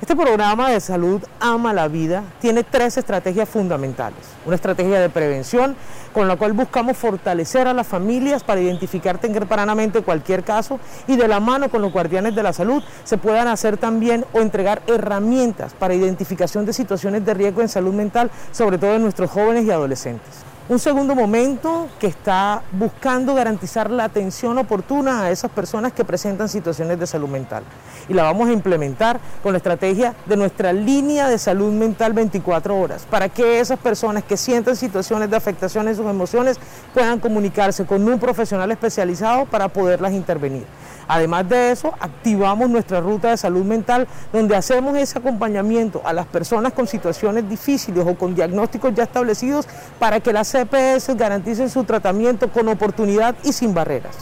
Este 0.00 0.16
programa 0.16 0.70
de 0.70 0.80
salud 0.80 1.20
Ama 1.40 1.74
la 1.74 1.86
Vida 1.86 2.22
tiene 2.40 2.64
tres 2.64 2.96
estrategias 2.96 3.46
fundamentales. 3.46 4.18
Una 4.46 4.56
estrategia 4.56 4.98
de 4.98 5.10
prevención 5.10 5.76
con 6.14 6.26
la 6.26 6.36
cual 6.36 6.54
buscamos 6.54 6.96
fortalecer 6.96 7.68
a 7.68 7.74
las 7.74 7.86
familias 7.86 8.42
para 8.42 8.62
identificar 8.62 9.18
tempranamente 9.18 10.00
cualquier 10.00 10.42
caso 10.42 10.80
y 11.06 11.16
de 11.16 11.28
la 11.28 11.38
mano 11.38 11.68
con 11.68 11.82
los 11.82 11.92
guardianes 11.92 12.34
de 12.34 12.42
la 12.42 12.54
salud 12.54 12.82
se 13.04 13.18
puedan 13.18 13.46
hacer 13.46 13.76
también 13.76 14.24
o 14.32 14.40
entregar 14.40 14.80
herramientas 14.86 15.74
para 15.74 15.92
identificación 15.92 16.64
de 16.64 16.72
situaciones 16.72 17.26
de 17.26 17.34
riesgo 17.34 17.60
en 17.60 17.68
salud 17.68 17.92
mental, 17.92 18.30
sobre 18.52 18.78
todo 18.78 18.94
en 18.94 19.02
nuestros 19.02 19.30
jóvenes 19.30 19.66
y 19.66 19.70
adolescentes. 19.70 20.49
Un 20.70 20.78
segundo 20.78 21.16
momento 21.16 21.88
que 21.98 22.06
está 22.06 22.62
buscando 22.70 23.34
garantizar 23.34 23.90
la 23.90 24.04
atención 24.04 24.56
oportuna 24.56 25.24
a 25.24 25.30
esas 25.32 25.50
personas 25.50 25.92
que 25.92 26.04
presentan 26.04 26.48
situaciones 26.48 26.96
de 26.96 27.08
salud 27.08 27.28
mental. 27.28 27.64
Y 28.08 28.14
la 28.14 28.22
vamos 28.22 28.48
a 28.48 28.52
implementar 28.52 29.18
con 29.42 29.52
la 29.52 29.56
estrategia 29.56 30.14
de 30.26 30.36
nuestra 30.36 30.72
línea 30.72 31.28
de 31.28 31.38
salud 31.38 31.72
mental 31.72 32.12
24 32.12 32.78
horas, 32.78 33.04
para 33.10 33.28
que 33.28 33.58
esas 33.58 33.80
personas 33.80 34.22
que 34.22 34.36
sientan 34.36 34.76
situaciones 34.76 35.28
de 35.28 35.36
afectación 35.36 35.88
en 35.88 35.96
sus 35.96 36.06
emociones 36.06 36.60
puedan 36.94 37.18
comunicarse 37.18 37.84
con 37.84 38.08
un 38.08 38.20
profesional 38.20 38.70
especializado 38.70 39.46
para 39.46 39.66
poderlas 39.66 40.12
intervenir. 40.12 40.66
Además 41.12 41.48
de 41.48 41.72
eso, 41.72 41.92
activamos 41.98 42.70
nuestra 42.70 43.00
ruta 43.00 43.30
de 43.30 43.36
salud 43.36 43.64
mental 43.64 44.06
donde 44.32 44.54
hacemos 44.54 44.96
ese 44.96 45.18
acompañamiento 45.18 46.00
a 46.04 46.12
las 46.12 46.24
personas 46.24 46.72
con 46.72 46.86
situaciones 46.86 47.48
difíciles 47.48 48.06
o 48.06 48.14
con 48.14 48.32
diagnósticos 48.32 48.94
ya 48.94 49.02
establecidos 49.02 49.66
para 49.98 50.20
que 50.20 50.32
las 50.32 50.52
CPS 50.52 51.16
garanticen 51.16 51.68
su 51.68 51.82
tratamiento 51.82 52.52
con 52.52 52.68
oportunidad 52.68 53.34
y 53.42 53.52
sin 53.52 53.74
barreras. 53.74 54.14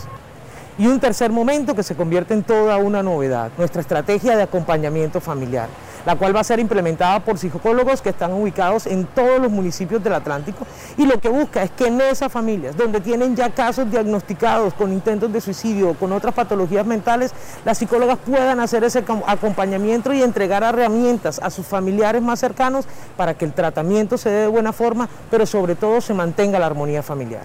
Y 0.78 0.86
un 0.86 0.98
tercer 0.98 1.30
momento 1.30 1.74
que 1.74 1.82
se 1.82 1.94
convierte 1.94 2.32
en 2.32 2.42
toda 2.42 2.78
una 2.78 3.02
novedad, 3.02 3.50
nuestra 3.58 3.82
estrategia 3.82 4.34
de 4.34 4.44
acompañamiento 4.44 5.20
familiar 5.20 5.68
la 6.08 6.16
cual 6.16 6.34
va 6.34 6.40
a 6.40 6.44
ser 6.44 6.58
implementada 6.58 7.20
por 7.20 7.36
psicólogos 7.36 8.00
que 8.00 8.08
están 8.08 8.32
ubicados 8.32 8.86
en 8.86 9.04
todos 9.04 9.38
los 9.42 9.50
municipios 9.50 10.02
del 10.02 10.14
Atlántico 10.14 10.66
y 10.96 11.04
lo 11.04 11.20
que 11.20 11.28
busca 11.28 11.62
es 11.62 11.70
que 11.70 11.88
en 11.88 12.00
esas 12.00 12.32
familias 12.32 12.78
donde 12.78 13.02
tienen 13.02 13.36
ya 13.36 13.50
casos 13.50 13.90
diagnosticados 13.90 14.72
con 14.72 14.90
intentos 14.90 15.30
de 15.30 15.42
suicidio 15.42 15.90
o 15.90 15.94
con 15.94 16.10
otras 16.12 16.32
patologías 16.32 16.86
mentales, 16.86 17.34
las 17.62 17.76
psicólogas 17.76 18.16
puedan 18.24 18.58
hacer 18.58 18.84
ese 18.84 19.04
acompañamiento 19.26 20.14
y 20.14 20.22
entregar 20.22 20.62
herramientas 20.62 21.40
a 21.42 21.50
sus 21.50 21.66
familiares 21.66 22.22
más 22.22 22.40
cercanos 22.40 22.86
para 23.18 23.34
que 23.34 23.44
el 23.44 23.52
tratamiento 23.52 24.16
se 24.16 24.30
dé 24.30 24.40
de 24.40 24.46
buena 24.46 24.72
forma, 24.72 25.10
pero 25.30 25.44
sobre 25.44 25.74
todo 25.74 26.00
se 26.00 26.14
mantenga 26.14 26.58
la 26.58 26.64
armonía 26.64 27.02
familiar 27.02 27.42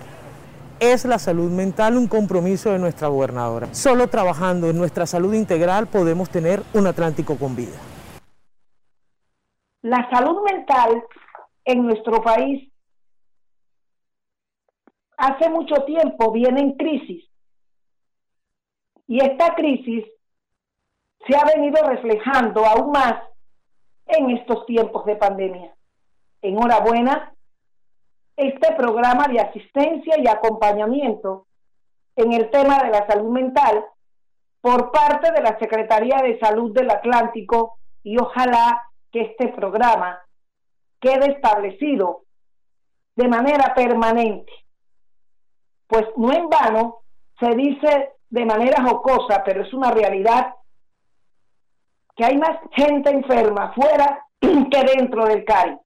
es 0.79 1.05
la 1.05 1.17
salud 1.17 1.49
mental 1.49 1.95
un 1.95 2.07
compromiso 2.07 2.71
de 2.71 2.79
nuestra 2.79 3.07
gobernadora. 3.07 3.69
Solo 3.71 4.07
trabajando 4.07 4.69
en 4.69 4.77
nuestra 4.77 5.05
salud 5.05 5.33
integral 5.33 5.87
podemos 5.87 6.29
tener 6.29 6.61
un 6.73 6.87
Atlántico 6.87 7.37
con 7.37 7.55
vida. 7.55 7.92
La 9.83 10.09
salud 10.09 10.43
mental 10.49 11.03
en 11.65 11.85
nuestro 11.85 12.21
país 12.21 12.71
hace 15.17 15.49
mucho 15.49 15.83
tiempo 15.83 16.31
viene 16.31 16.61
en 16.61 16.77
crisis 16.77 17.29
y 19.07 19.21
esta 19.21 19.53
crisis 19.55 20.05
se 21.27 21.35
ha 21.35 21.43
venido 21.53 21.83
reflejando 21.85 22.65
aún 22.65 22.91
más 22.91 23.23
en 24.05 24.29
estos 24.37 24.65
tiempos 24.65 25.05
de 25.05 25.17
pandemia. 25.17 25.75
Enhorabuena, 26.41 27.33
este 28.37 28.73
programa 28.75 29.27
de 29.27 29.41
asistencia 29.41 30.15
y 30.17 30.29
acompañamiento 30.29 31.45
en 32.15 32.31
el 32.31 32.49
tema 32.51 32.83
de 32.83 32.89
la 32.89 33.05
salud 33.05 33.31
mental 33.31 33.83
por 34.61 34.93
parte 34.93 35.29
de 35.33 35.41
la 35.41 35.59
Secretaría 35.59 36.21
de 36.21 36.39
Salud 36.39 36.73
del 36.73 36.89
Atlántico 36.89 37.79
y 38.01 38.17
ojalá 38.17 38.81
que 39.13 39.21
este 39.21 39.49
programa 39.49 40.19
quede 40.99 41.33
establecido 41.33 42.23
de 43.15 43.27
manera 43.27 43.73
permanente. 43.75 44.51
Pues 45.87 46.05
no 46.17 46.33
en 46.33 46.49
vano 46.49 47.03
se 47.39 47.49
dice 47.55 48.13
de 48.29 48.45
manera 48.45 48.83
jocosa, 48.83 49.43
pero 49.45 49.61
es 49.61 49.71
una 49.71 49.91
realidad, 49.91 50.55
que 52.15 52.25
hay 52.25 52.37
más 52.37 52.57
gente 52.71 53.11
enferma 53.11 53.73
fuera 53.73 54.25
que 54.39 54.97
dentro 54.97 55.25
del 55.25 55.45
CARI. 55.45 55.77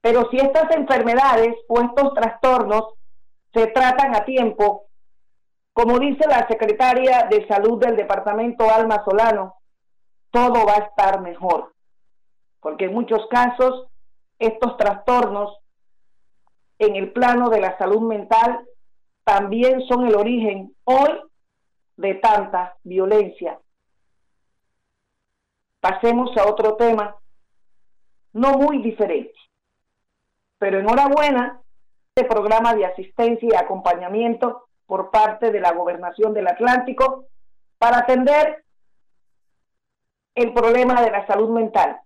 Pero 0.00 0.28
si 0.30 0.38
estas 0.38 0.74
enfermedades 0.76 1.54
o 1.68 1.80
estos 1.80 2.14
trastornos 2.14 2.94
se 3.52 3.68
tratan 3.68 4.16
a 4.16 4.24
tiempo, 4.24 4.86
como 5.72 5.98
dice 6.00 6.26
la 6.28 6.46
secretaria 6.48 7.28
de 7.30 7.46
salud 7.46 7.78
del 7.78 7.96
departamento 7.96 8.68
Alma 8.68 9.04
Solano, 9.04 9.54
todo 10.30 10.66
va 10.66 10.74
a 10.74 10.86
estar 10.86 11.20
mejor 11.20 11.72
porque 12.60 12.86
en 12.86 12.94
muchos 12.94 13.26
casos 13.28 13.86
estos 14.38 14.76
trastornos 14.76 15.58
en 16.78 16.96
el 16.96 17.12
plano 17.12 17.48
de 17.48 17.60
la 17.60 17.76
salud 17.78 18.00
mental 18.00 18.64
también 19.24 19.82
son 19.86 20.06
el 20.06 20.14
origen 20.14 20.74
hoy 20.84 21.20
de 21.96 22.14
tanta 22.14 22.76
violencia. 22.84 23.58
Pasemos 25.80 26.36
a 26.36 26.48
otro 26.48 26.76
tema, 26.76 27.16
no 28.32 28.52
muy 28.52 28.78
diferente, 28.78 29.34
pero 30.58 30.78
enhorabuena, 30.78 31.60
este 32.14 32.28
programa 32.28 32.74
de 32.74 32.84
asistencia 32.84 33.48
y 33.52 33.54
acompañamiento 33.54 34.68
por 34.86 35.10
parte 35.10 35.52
de 35.52 35.60
la 35.60 35.72
Gobernación 35.72 36.34
del 36.34 36.48
Atlántico 36.48 37.26
para 37.78 37.98
atender 37.98 38.64
el 40.34 40.52
problema 40.52 41.00
de 41.02 41.10
la 41.10 41.26
salud 41.26 41.50
mental. 41.50 42.00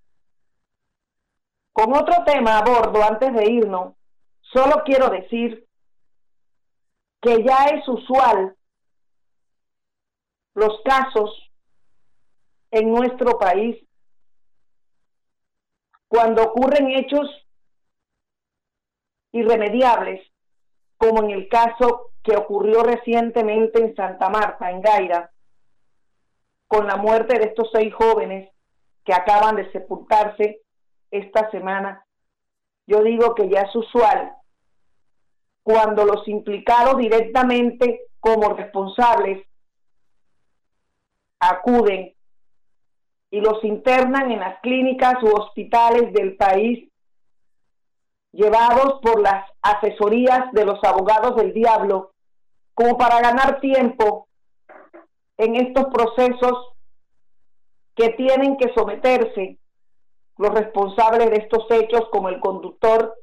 Con 1.72 1.94
otro 1.94 2.24
tema 2.24 2.58
a 2.58 2.62
bordo, 2.62 3.02
antes 3.02 3.32
de 3.32 3.50
irnos, 3.50 3.94
solo 4.40 4.82
quiero 4.84 5.08
decir 5.08 5.66
que 7.20 7.42
ya 7.44 7.66
es 7.66 7.88
usual 7.88 8.56
los 10.54 10.80
casos 10.84 11.50
en 12.70 12.90
nuestro 12.90 13.38
país 13.38 13.76
cuando 16.08 16.42
ocurren 16.42 16.90
hechos 16.90 17.26
irremediables, 19.32 20.20
como 20.98 21.22
en 21.22 21.30
el 21.30 21.48
caso 21.48 22.10
que 22.22 22.36
ocurrió 22.36 22.82
recientemente 22.82 23.80
en 23.80 23.96
Santa 23.96 24.28
Marta, 24.28 24.70
en 24.70 24.82
Gaira, 24.82 25.32
con 26.68 26.86
la 26.86 26.96
muerte 26.96 27.38
de 27.38 27.46
estos 27.46 27.70
seis 27.72 27.94
jóvenes 27.94 28.50
que 29.04 29.14
acaban 29.14 29.56
de 29.56 29.72
sepultarse 29.72 30.60
esta 31.12 31.50
semana, 31.50 32.04
yo 32.86 33.02
digo 33.02 33.34
que 33.34 33.48
ya 33.48 33.60
es 33.60 33.76
usual. 33.76 34.32
Cuando 35.62 36.04
los 36.04 36.26
implicados 36.26 36.96
directamente 36.96 38.06
como 38.18 38.54
responsables 38.54 39.46
acuden 41.38 42.14
y 43.30 43.40
los 43.40 43.62
internan 43.62 44.32
en 44.32 44.40
las 44.40 44.60
clínicas 44.60 45.22
u 45.22 45.28
hospitales 45.28 46.12
del 46.12 46.36
país, 46.36 46.88
llevados 48.32 49.00
por 49.02 49.20
las 49.20 49.48
asesorías 49.60 50.50
de 50.52 50.64
los 50.64 50.82
abogados 50.82 51.36
del 51.36 51.52
diablo, 51.52 52.12
como 52.74 52.96
para 52.96 53.20
ganar 53.20 53.60
tiempo 53.60 54.28
en 55.36 55.56
estos 55.56 55.86
procesos 55.92 56.72
que 57.94 58.10
tienen 58.10 58.56
que 58.56 58.72
someterse 58.74 59.58
los 60.38 60.50
responsables 60.54 61.30
de 61.30 61.36
estos 61.36 61.70
hechos 61.70 62.08
como 62.10 62.28
el 62.28 62.40
conductor, 62.40 63.14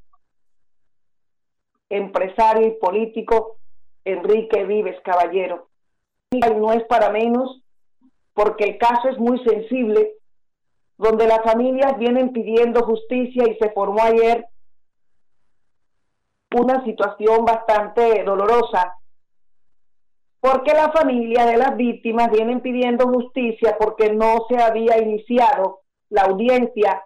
empresario 1.89 2.67
y 2.67 2.71
político 2.71 3.57
Enrique 4.05 4.63
Vives 4.65 4.99
Caballero. 5.03 5.69
Y 6.31 6.39
no 6.39 6.73
es 6.73 6.83
para 6.85 7.09
menos 7.09 7.61
porque 8.33 8.63
el 8.63 8.77
caso 8.77 9.09
es 9.09 9.17
muy 9.17 9.39
sensible, 9.43 10.13
donde 10.97 11.27
las 11.27 11.41
familias 11.43 11.97
vienen 11.97 12.31
pidiendo 12.31 12.83
justicia 12.83 13.43
y 13.49 13.57
se 13.57 13.71
formó 13.71 14.03
ayer 14.03 14.45
una 16.55 16.83
situación 16.83 17.45
bastante 17.45 18.23
dolorosa, 18.23 18.95
porque 20.39 20.73
la 20.73 20.91
familia 20.91 21.45
de 21.45 21.57
las 21.57 21.75
víctimas 21.75 22.31
vienen 22.31 22.61
pidiendo 22.61 23.07
justicia 23.07 23.77
porque 23.79 24.13
no 24.13 24.45
se 24.47 24.57
había 24.61 25.01
iniciado 25.01 25.81
la 26.09 26.23
audiencia 26.23 27.03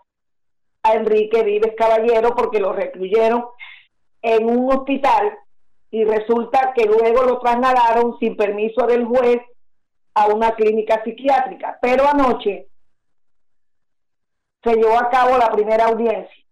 a 0.84 0.94
Enrique 0.94 1.44
Vives 1.44 1.76
Caballero 1.78 2.36
porque 2.36 2.60
lo 2.60 2.74
recluyeron 2.74 3.46
en 4.22 4.50
un 4.50 4.72
hospital 4.72 5.38
y 5.92 6.04
resulta 6.04 6.74
que 6.74 6.86
luego 6.86 7.24
lo 7.24 7.40
trasladaron 7.40 8.18
sin 8.20 8.36
permiso 8.36 8.86
del 8.88 9.06
juez 9.06 9.42
a 10.16 10.28
una 10.28 10.56
clínica 10.56 11.04
psiquiátrica. 11.04 11.78
Pero 11.82 12.08
anoche 12.08 12.68
se 14.64 14.76
llevó 14.76 14.98
a 14.98 15.10
cabo 15.10 15.38
la 15.38 15.52
primera 15.52 15.86
audiencia 15.86 16.44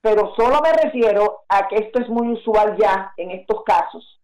pero 0.00 0.34
solo 0.36 0.60
me 0.62 0.72
refiero 0.72 1.42
a 1.48 1.68
que 1.68 1.76
esto 1.76 2.00
es 2.00 2.08
muy 2.08 2.32
usual 2.32 2.76
ya 2.78 3.12
en 3.16 3.30
estos 3.30 3.62
casos. 3.64 4.20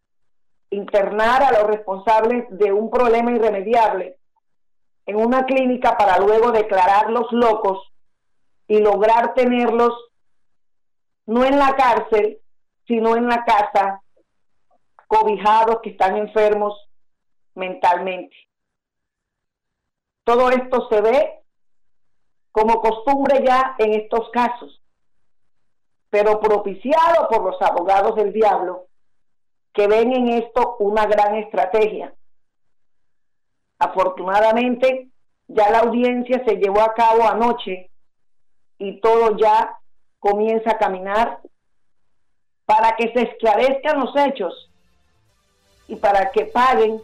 Internar 0.71 1.43
a 1.43 1.53
los 1.53 1.65
responsables 1.65 2.47
de 2.51 2.73
un 2.73 2.91
problema 2.91 3.33
irremediable 3.33 4.17
en 5.07 5.17
una 5.17 5.45
clínica 5.45 5.97
para 5.97 6.19
luego 6.19 6.53
declararlos 6.53 7.31
locos 7.33 7.93
y 8.67 8.79
lograr 8.79 9.35
tenerlos 9.35 9.93
no 11.27 11.45
en 11.45 11.59
la 11.59 11.75
cárcel, 11.77 12.39
sino 12.87 13.17
en 13.17 13.27
la 13.27 13.45
casa, 13.45 14.03
cobijados 15.07 15.81
que 15.83 15.91
están 15.91 16.17
enfermos 16.17 16.89
mentalmente. 17.55 18.37
Todo 20.25 20.51
esto 20.51 20.89
se 20.89 21.01
ve 21.01 21.41
como 22.53 22.81
costumbre 22.81 23.43
ya 23.45 23.75
en 23.79 23.95
estos 23.95 24.31
casos 24.31 24.81
pero 26.15 26.39
propiciado 26.39 27.27
por 27.29 27.43
los 27.43 27.61
abogados 27.61 28.15
del 28.15 28.33
diablo, 28.33 28.87
que 29.73 29.89
ven 29.89 30.13
en 30.13 30.29
esto 30.29 30.77
una 30.79 31.07
gran 31.07 31.35
estrategia. 31.35 32.15
Afortunadamente, 33.85 35.09
ya 35.47 35.69
la 35.71 35.81
audiencia 35.81 36.43
se 36.47 36.57
llevó 36.57 36.81
a 36.81 36.95
cabo 36.95 37.29
anoche 37.29 37.91
y 38.79 38.99
todo 39.01 39.37
ya 39.37 39.79
comienza 40.19 40.71
a 40.71 40.79
caminar 40.79 41.41
para 42.65 42.97
que 42.97 43.13
se 43.13 43.25
esclarezcan 43.25 44.01
los 44.01 44.17
hechos 44.17 44.71
y 45.87 45.97
para 45.97 46.31
que 46.31 46.47
paguen, 46.47 46.99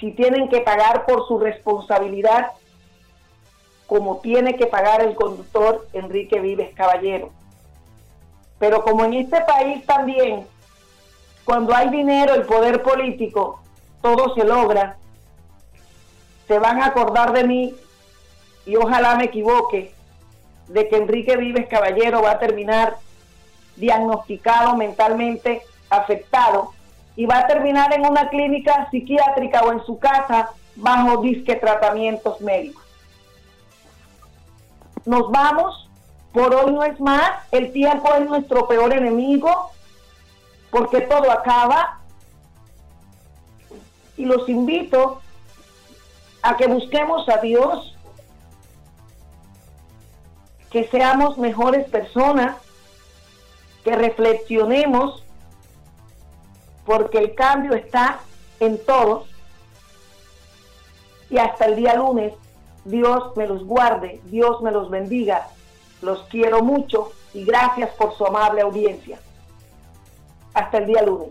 si 0.00 0.10
tienen 0.10 0.48
que 0.48 0.60
pagar 0.60 1.06
por 1.06 1.24
su 1.28 1.38
responsabilidad, 1.38 2.50
como 3.86 4.18
tiene 4.18 4.56
que 4.56 4.66
pagar 4.66 5.02
el 5.02 5.14
conductor 5.14 5.86
Enrique 5.92 6.40
Vives 6.40 6.74
Caballero. 6.74 7.30
Pero 8.58 8.82
como 8.82 9.04
en 9.04 9.14
este 9.14 9.40
país 9.42 9.86
también, 9.86 10.48
cuando 11.44 11.72
hay 11.76 11.90
dinero, 11.90 12.34
el 12.34 12.42
poder 12.42 12.82
político, 12.82 13.60
todo 14.04 14.34
se 14.34 14.44
logra, 14.44 14.98
se 16.46 16.58
van 16.58 16.82
a 16.82 16.88
acordar 16.88 17.32
de 17.32 17.44
mí 17.44 17.74
y 18.66 18.76
ojalá 18.76 19.16
me 19.16 19.24
equivoque 19.24 19.94
de 20.68 20.88
que 20.90 20.96
Enrique 20.98 21.38
Vives 21.38 21.66
Caballero 21.68 22.20
va 22.20 22.32
a 22.32 22.38
terminar 22.38 22.98
diagnosticado 23.76 24.76
mentalmente 24.76 25.62
afectado 25.88 26.74
y 27.16 27.24
va 27.24 27.38
a 27.38 27.46
terminar 27.46 27.94
en 27.94 28.04
una 28.04 28.28
clínica 28.28 28.90
psiquiátrica 28.90 29.62
o 29.62 29.72
en 29.72 29.82
su 29.86 29.98
casa 29.98 30.50
bajo 30.76 31.22
disque 31.22 31.56
tratamientos 31.56 32.42
médicos. 32.42 32.84
Nos 35.06 35.30
vamos, 35.30 35.88
por 36.34 36.54
hoy 36.54 36.72
no 36.72 36.84
es 36.84 37.00
más, 37.00 37.30
el 37.52 37.72
tiempo 37.72 38.12
es 38.16 38.26
nuestro 38.26 38.68
peor 38.68 38.92
enemigo, 38.92 39.70
porque 40.70 41.00
todo 41.00 41.32
acaba. 41.32 42.00
Y 44.16 44.24
los 44.24 44.48
invito 44.48 45.20
a 46.42 46.56
que 46.56 46.66
busquemos 46.66 47.28
a 47.28 47.38
Dios, 47.38 47.96
que 50.70 50.88
seamos 50.88 51.38
mejores 51.38 51.88
personas, 51.88 52.56
que 53.82 53.94
reflexionemos, 53.94 55.24
porque 56.84 57.18
el 57.18 57.34
cambio 57.34 57.74
está 57.74 58.20
en 58.60 58.82
todos. 58.84 59.28
Y 61.30 61.38
hasta 61.38 61.66
el 61.66 61.76
día 61.76 61.94
lunes 61.94 62.34
Dios 62.84 63.34
me 63.36 63.46
los 63.46 63.64
guarde, 63.64 64.20
Dios 64.24 64.60
me 64.62 64.70
los 64.70 64.90
bendiga. 64.90 65.48
Los 66.02 66.22
quiero 66.24 66.62
mucho 66.62 67.12
y 67.32 67.44
gracias 67.44 67.90
por 67.96 68.14
su 68.14 68.26
amable 68.26 68.60
audiencia. 68.60 69.18
Hasta 70.52 70.78
el 70.78 70.86
día 70.86 71.02
lunes. 71.02 71.30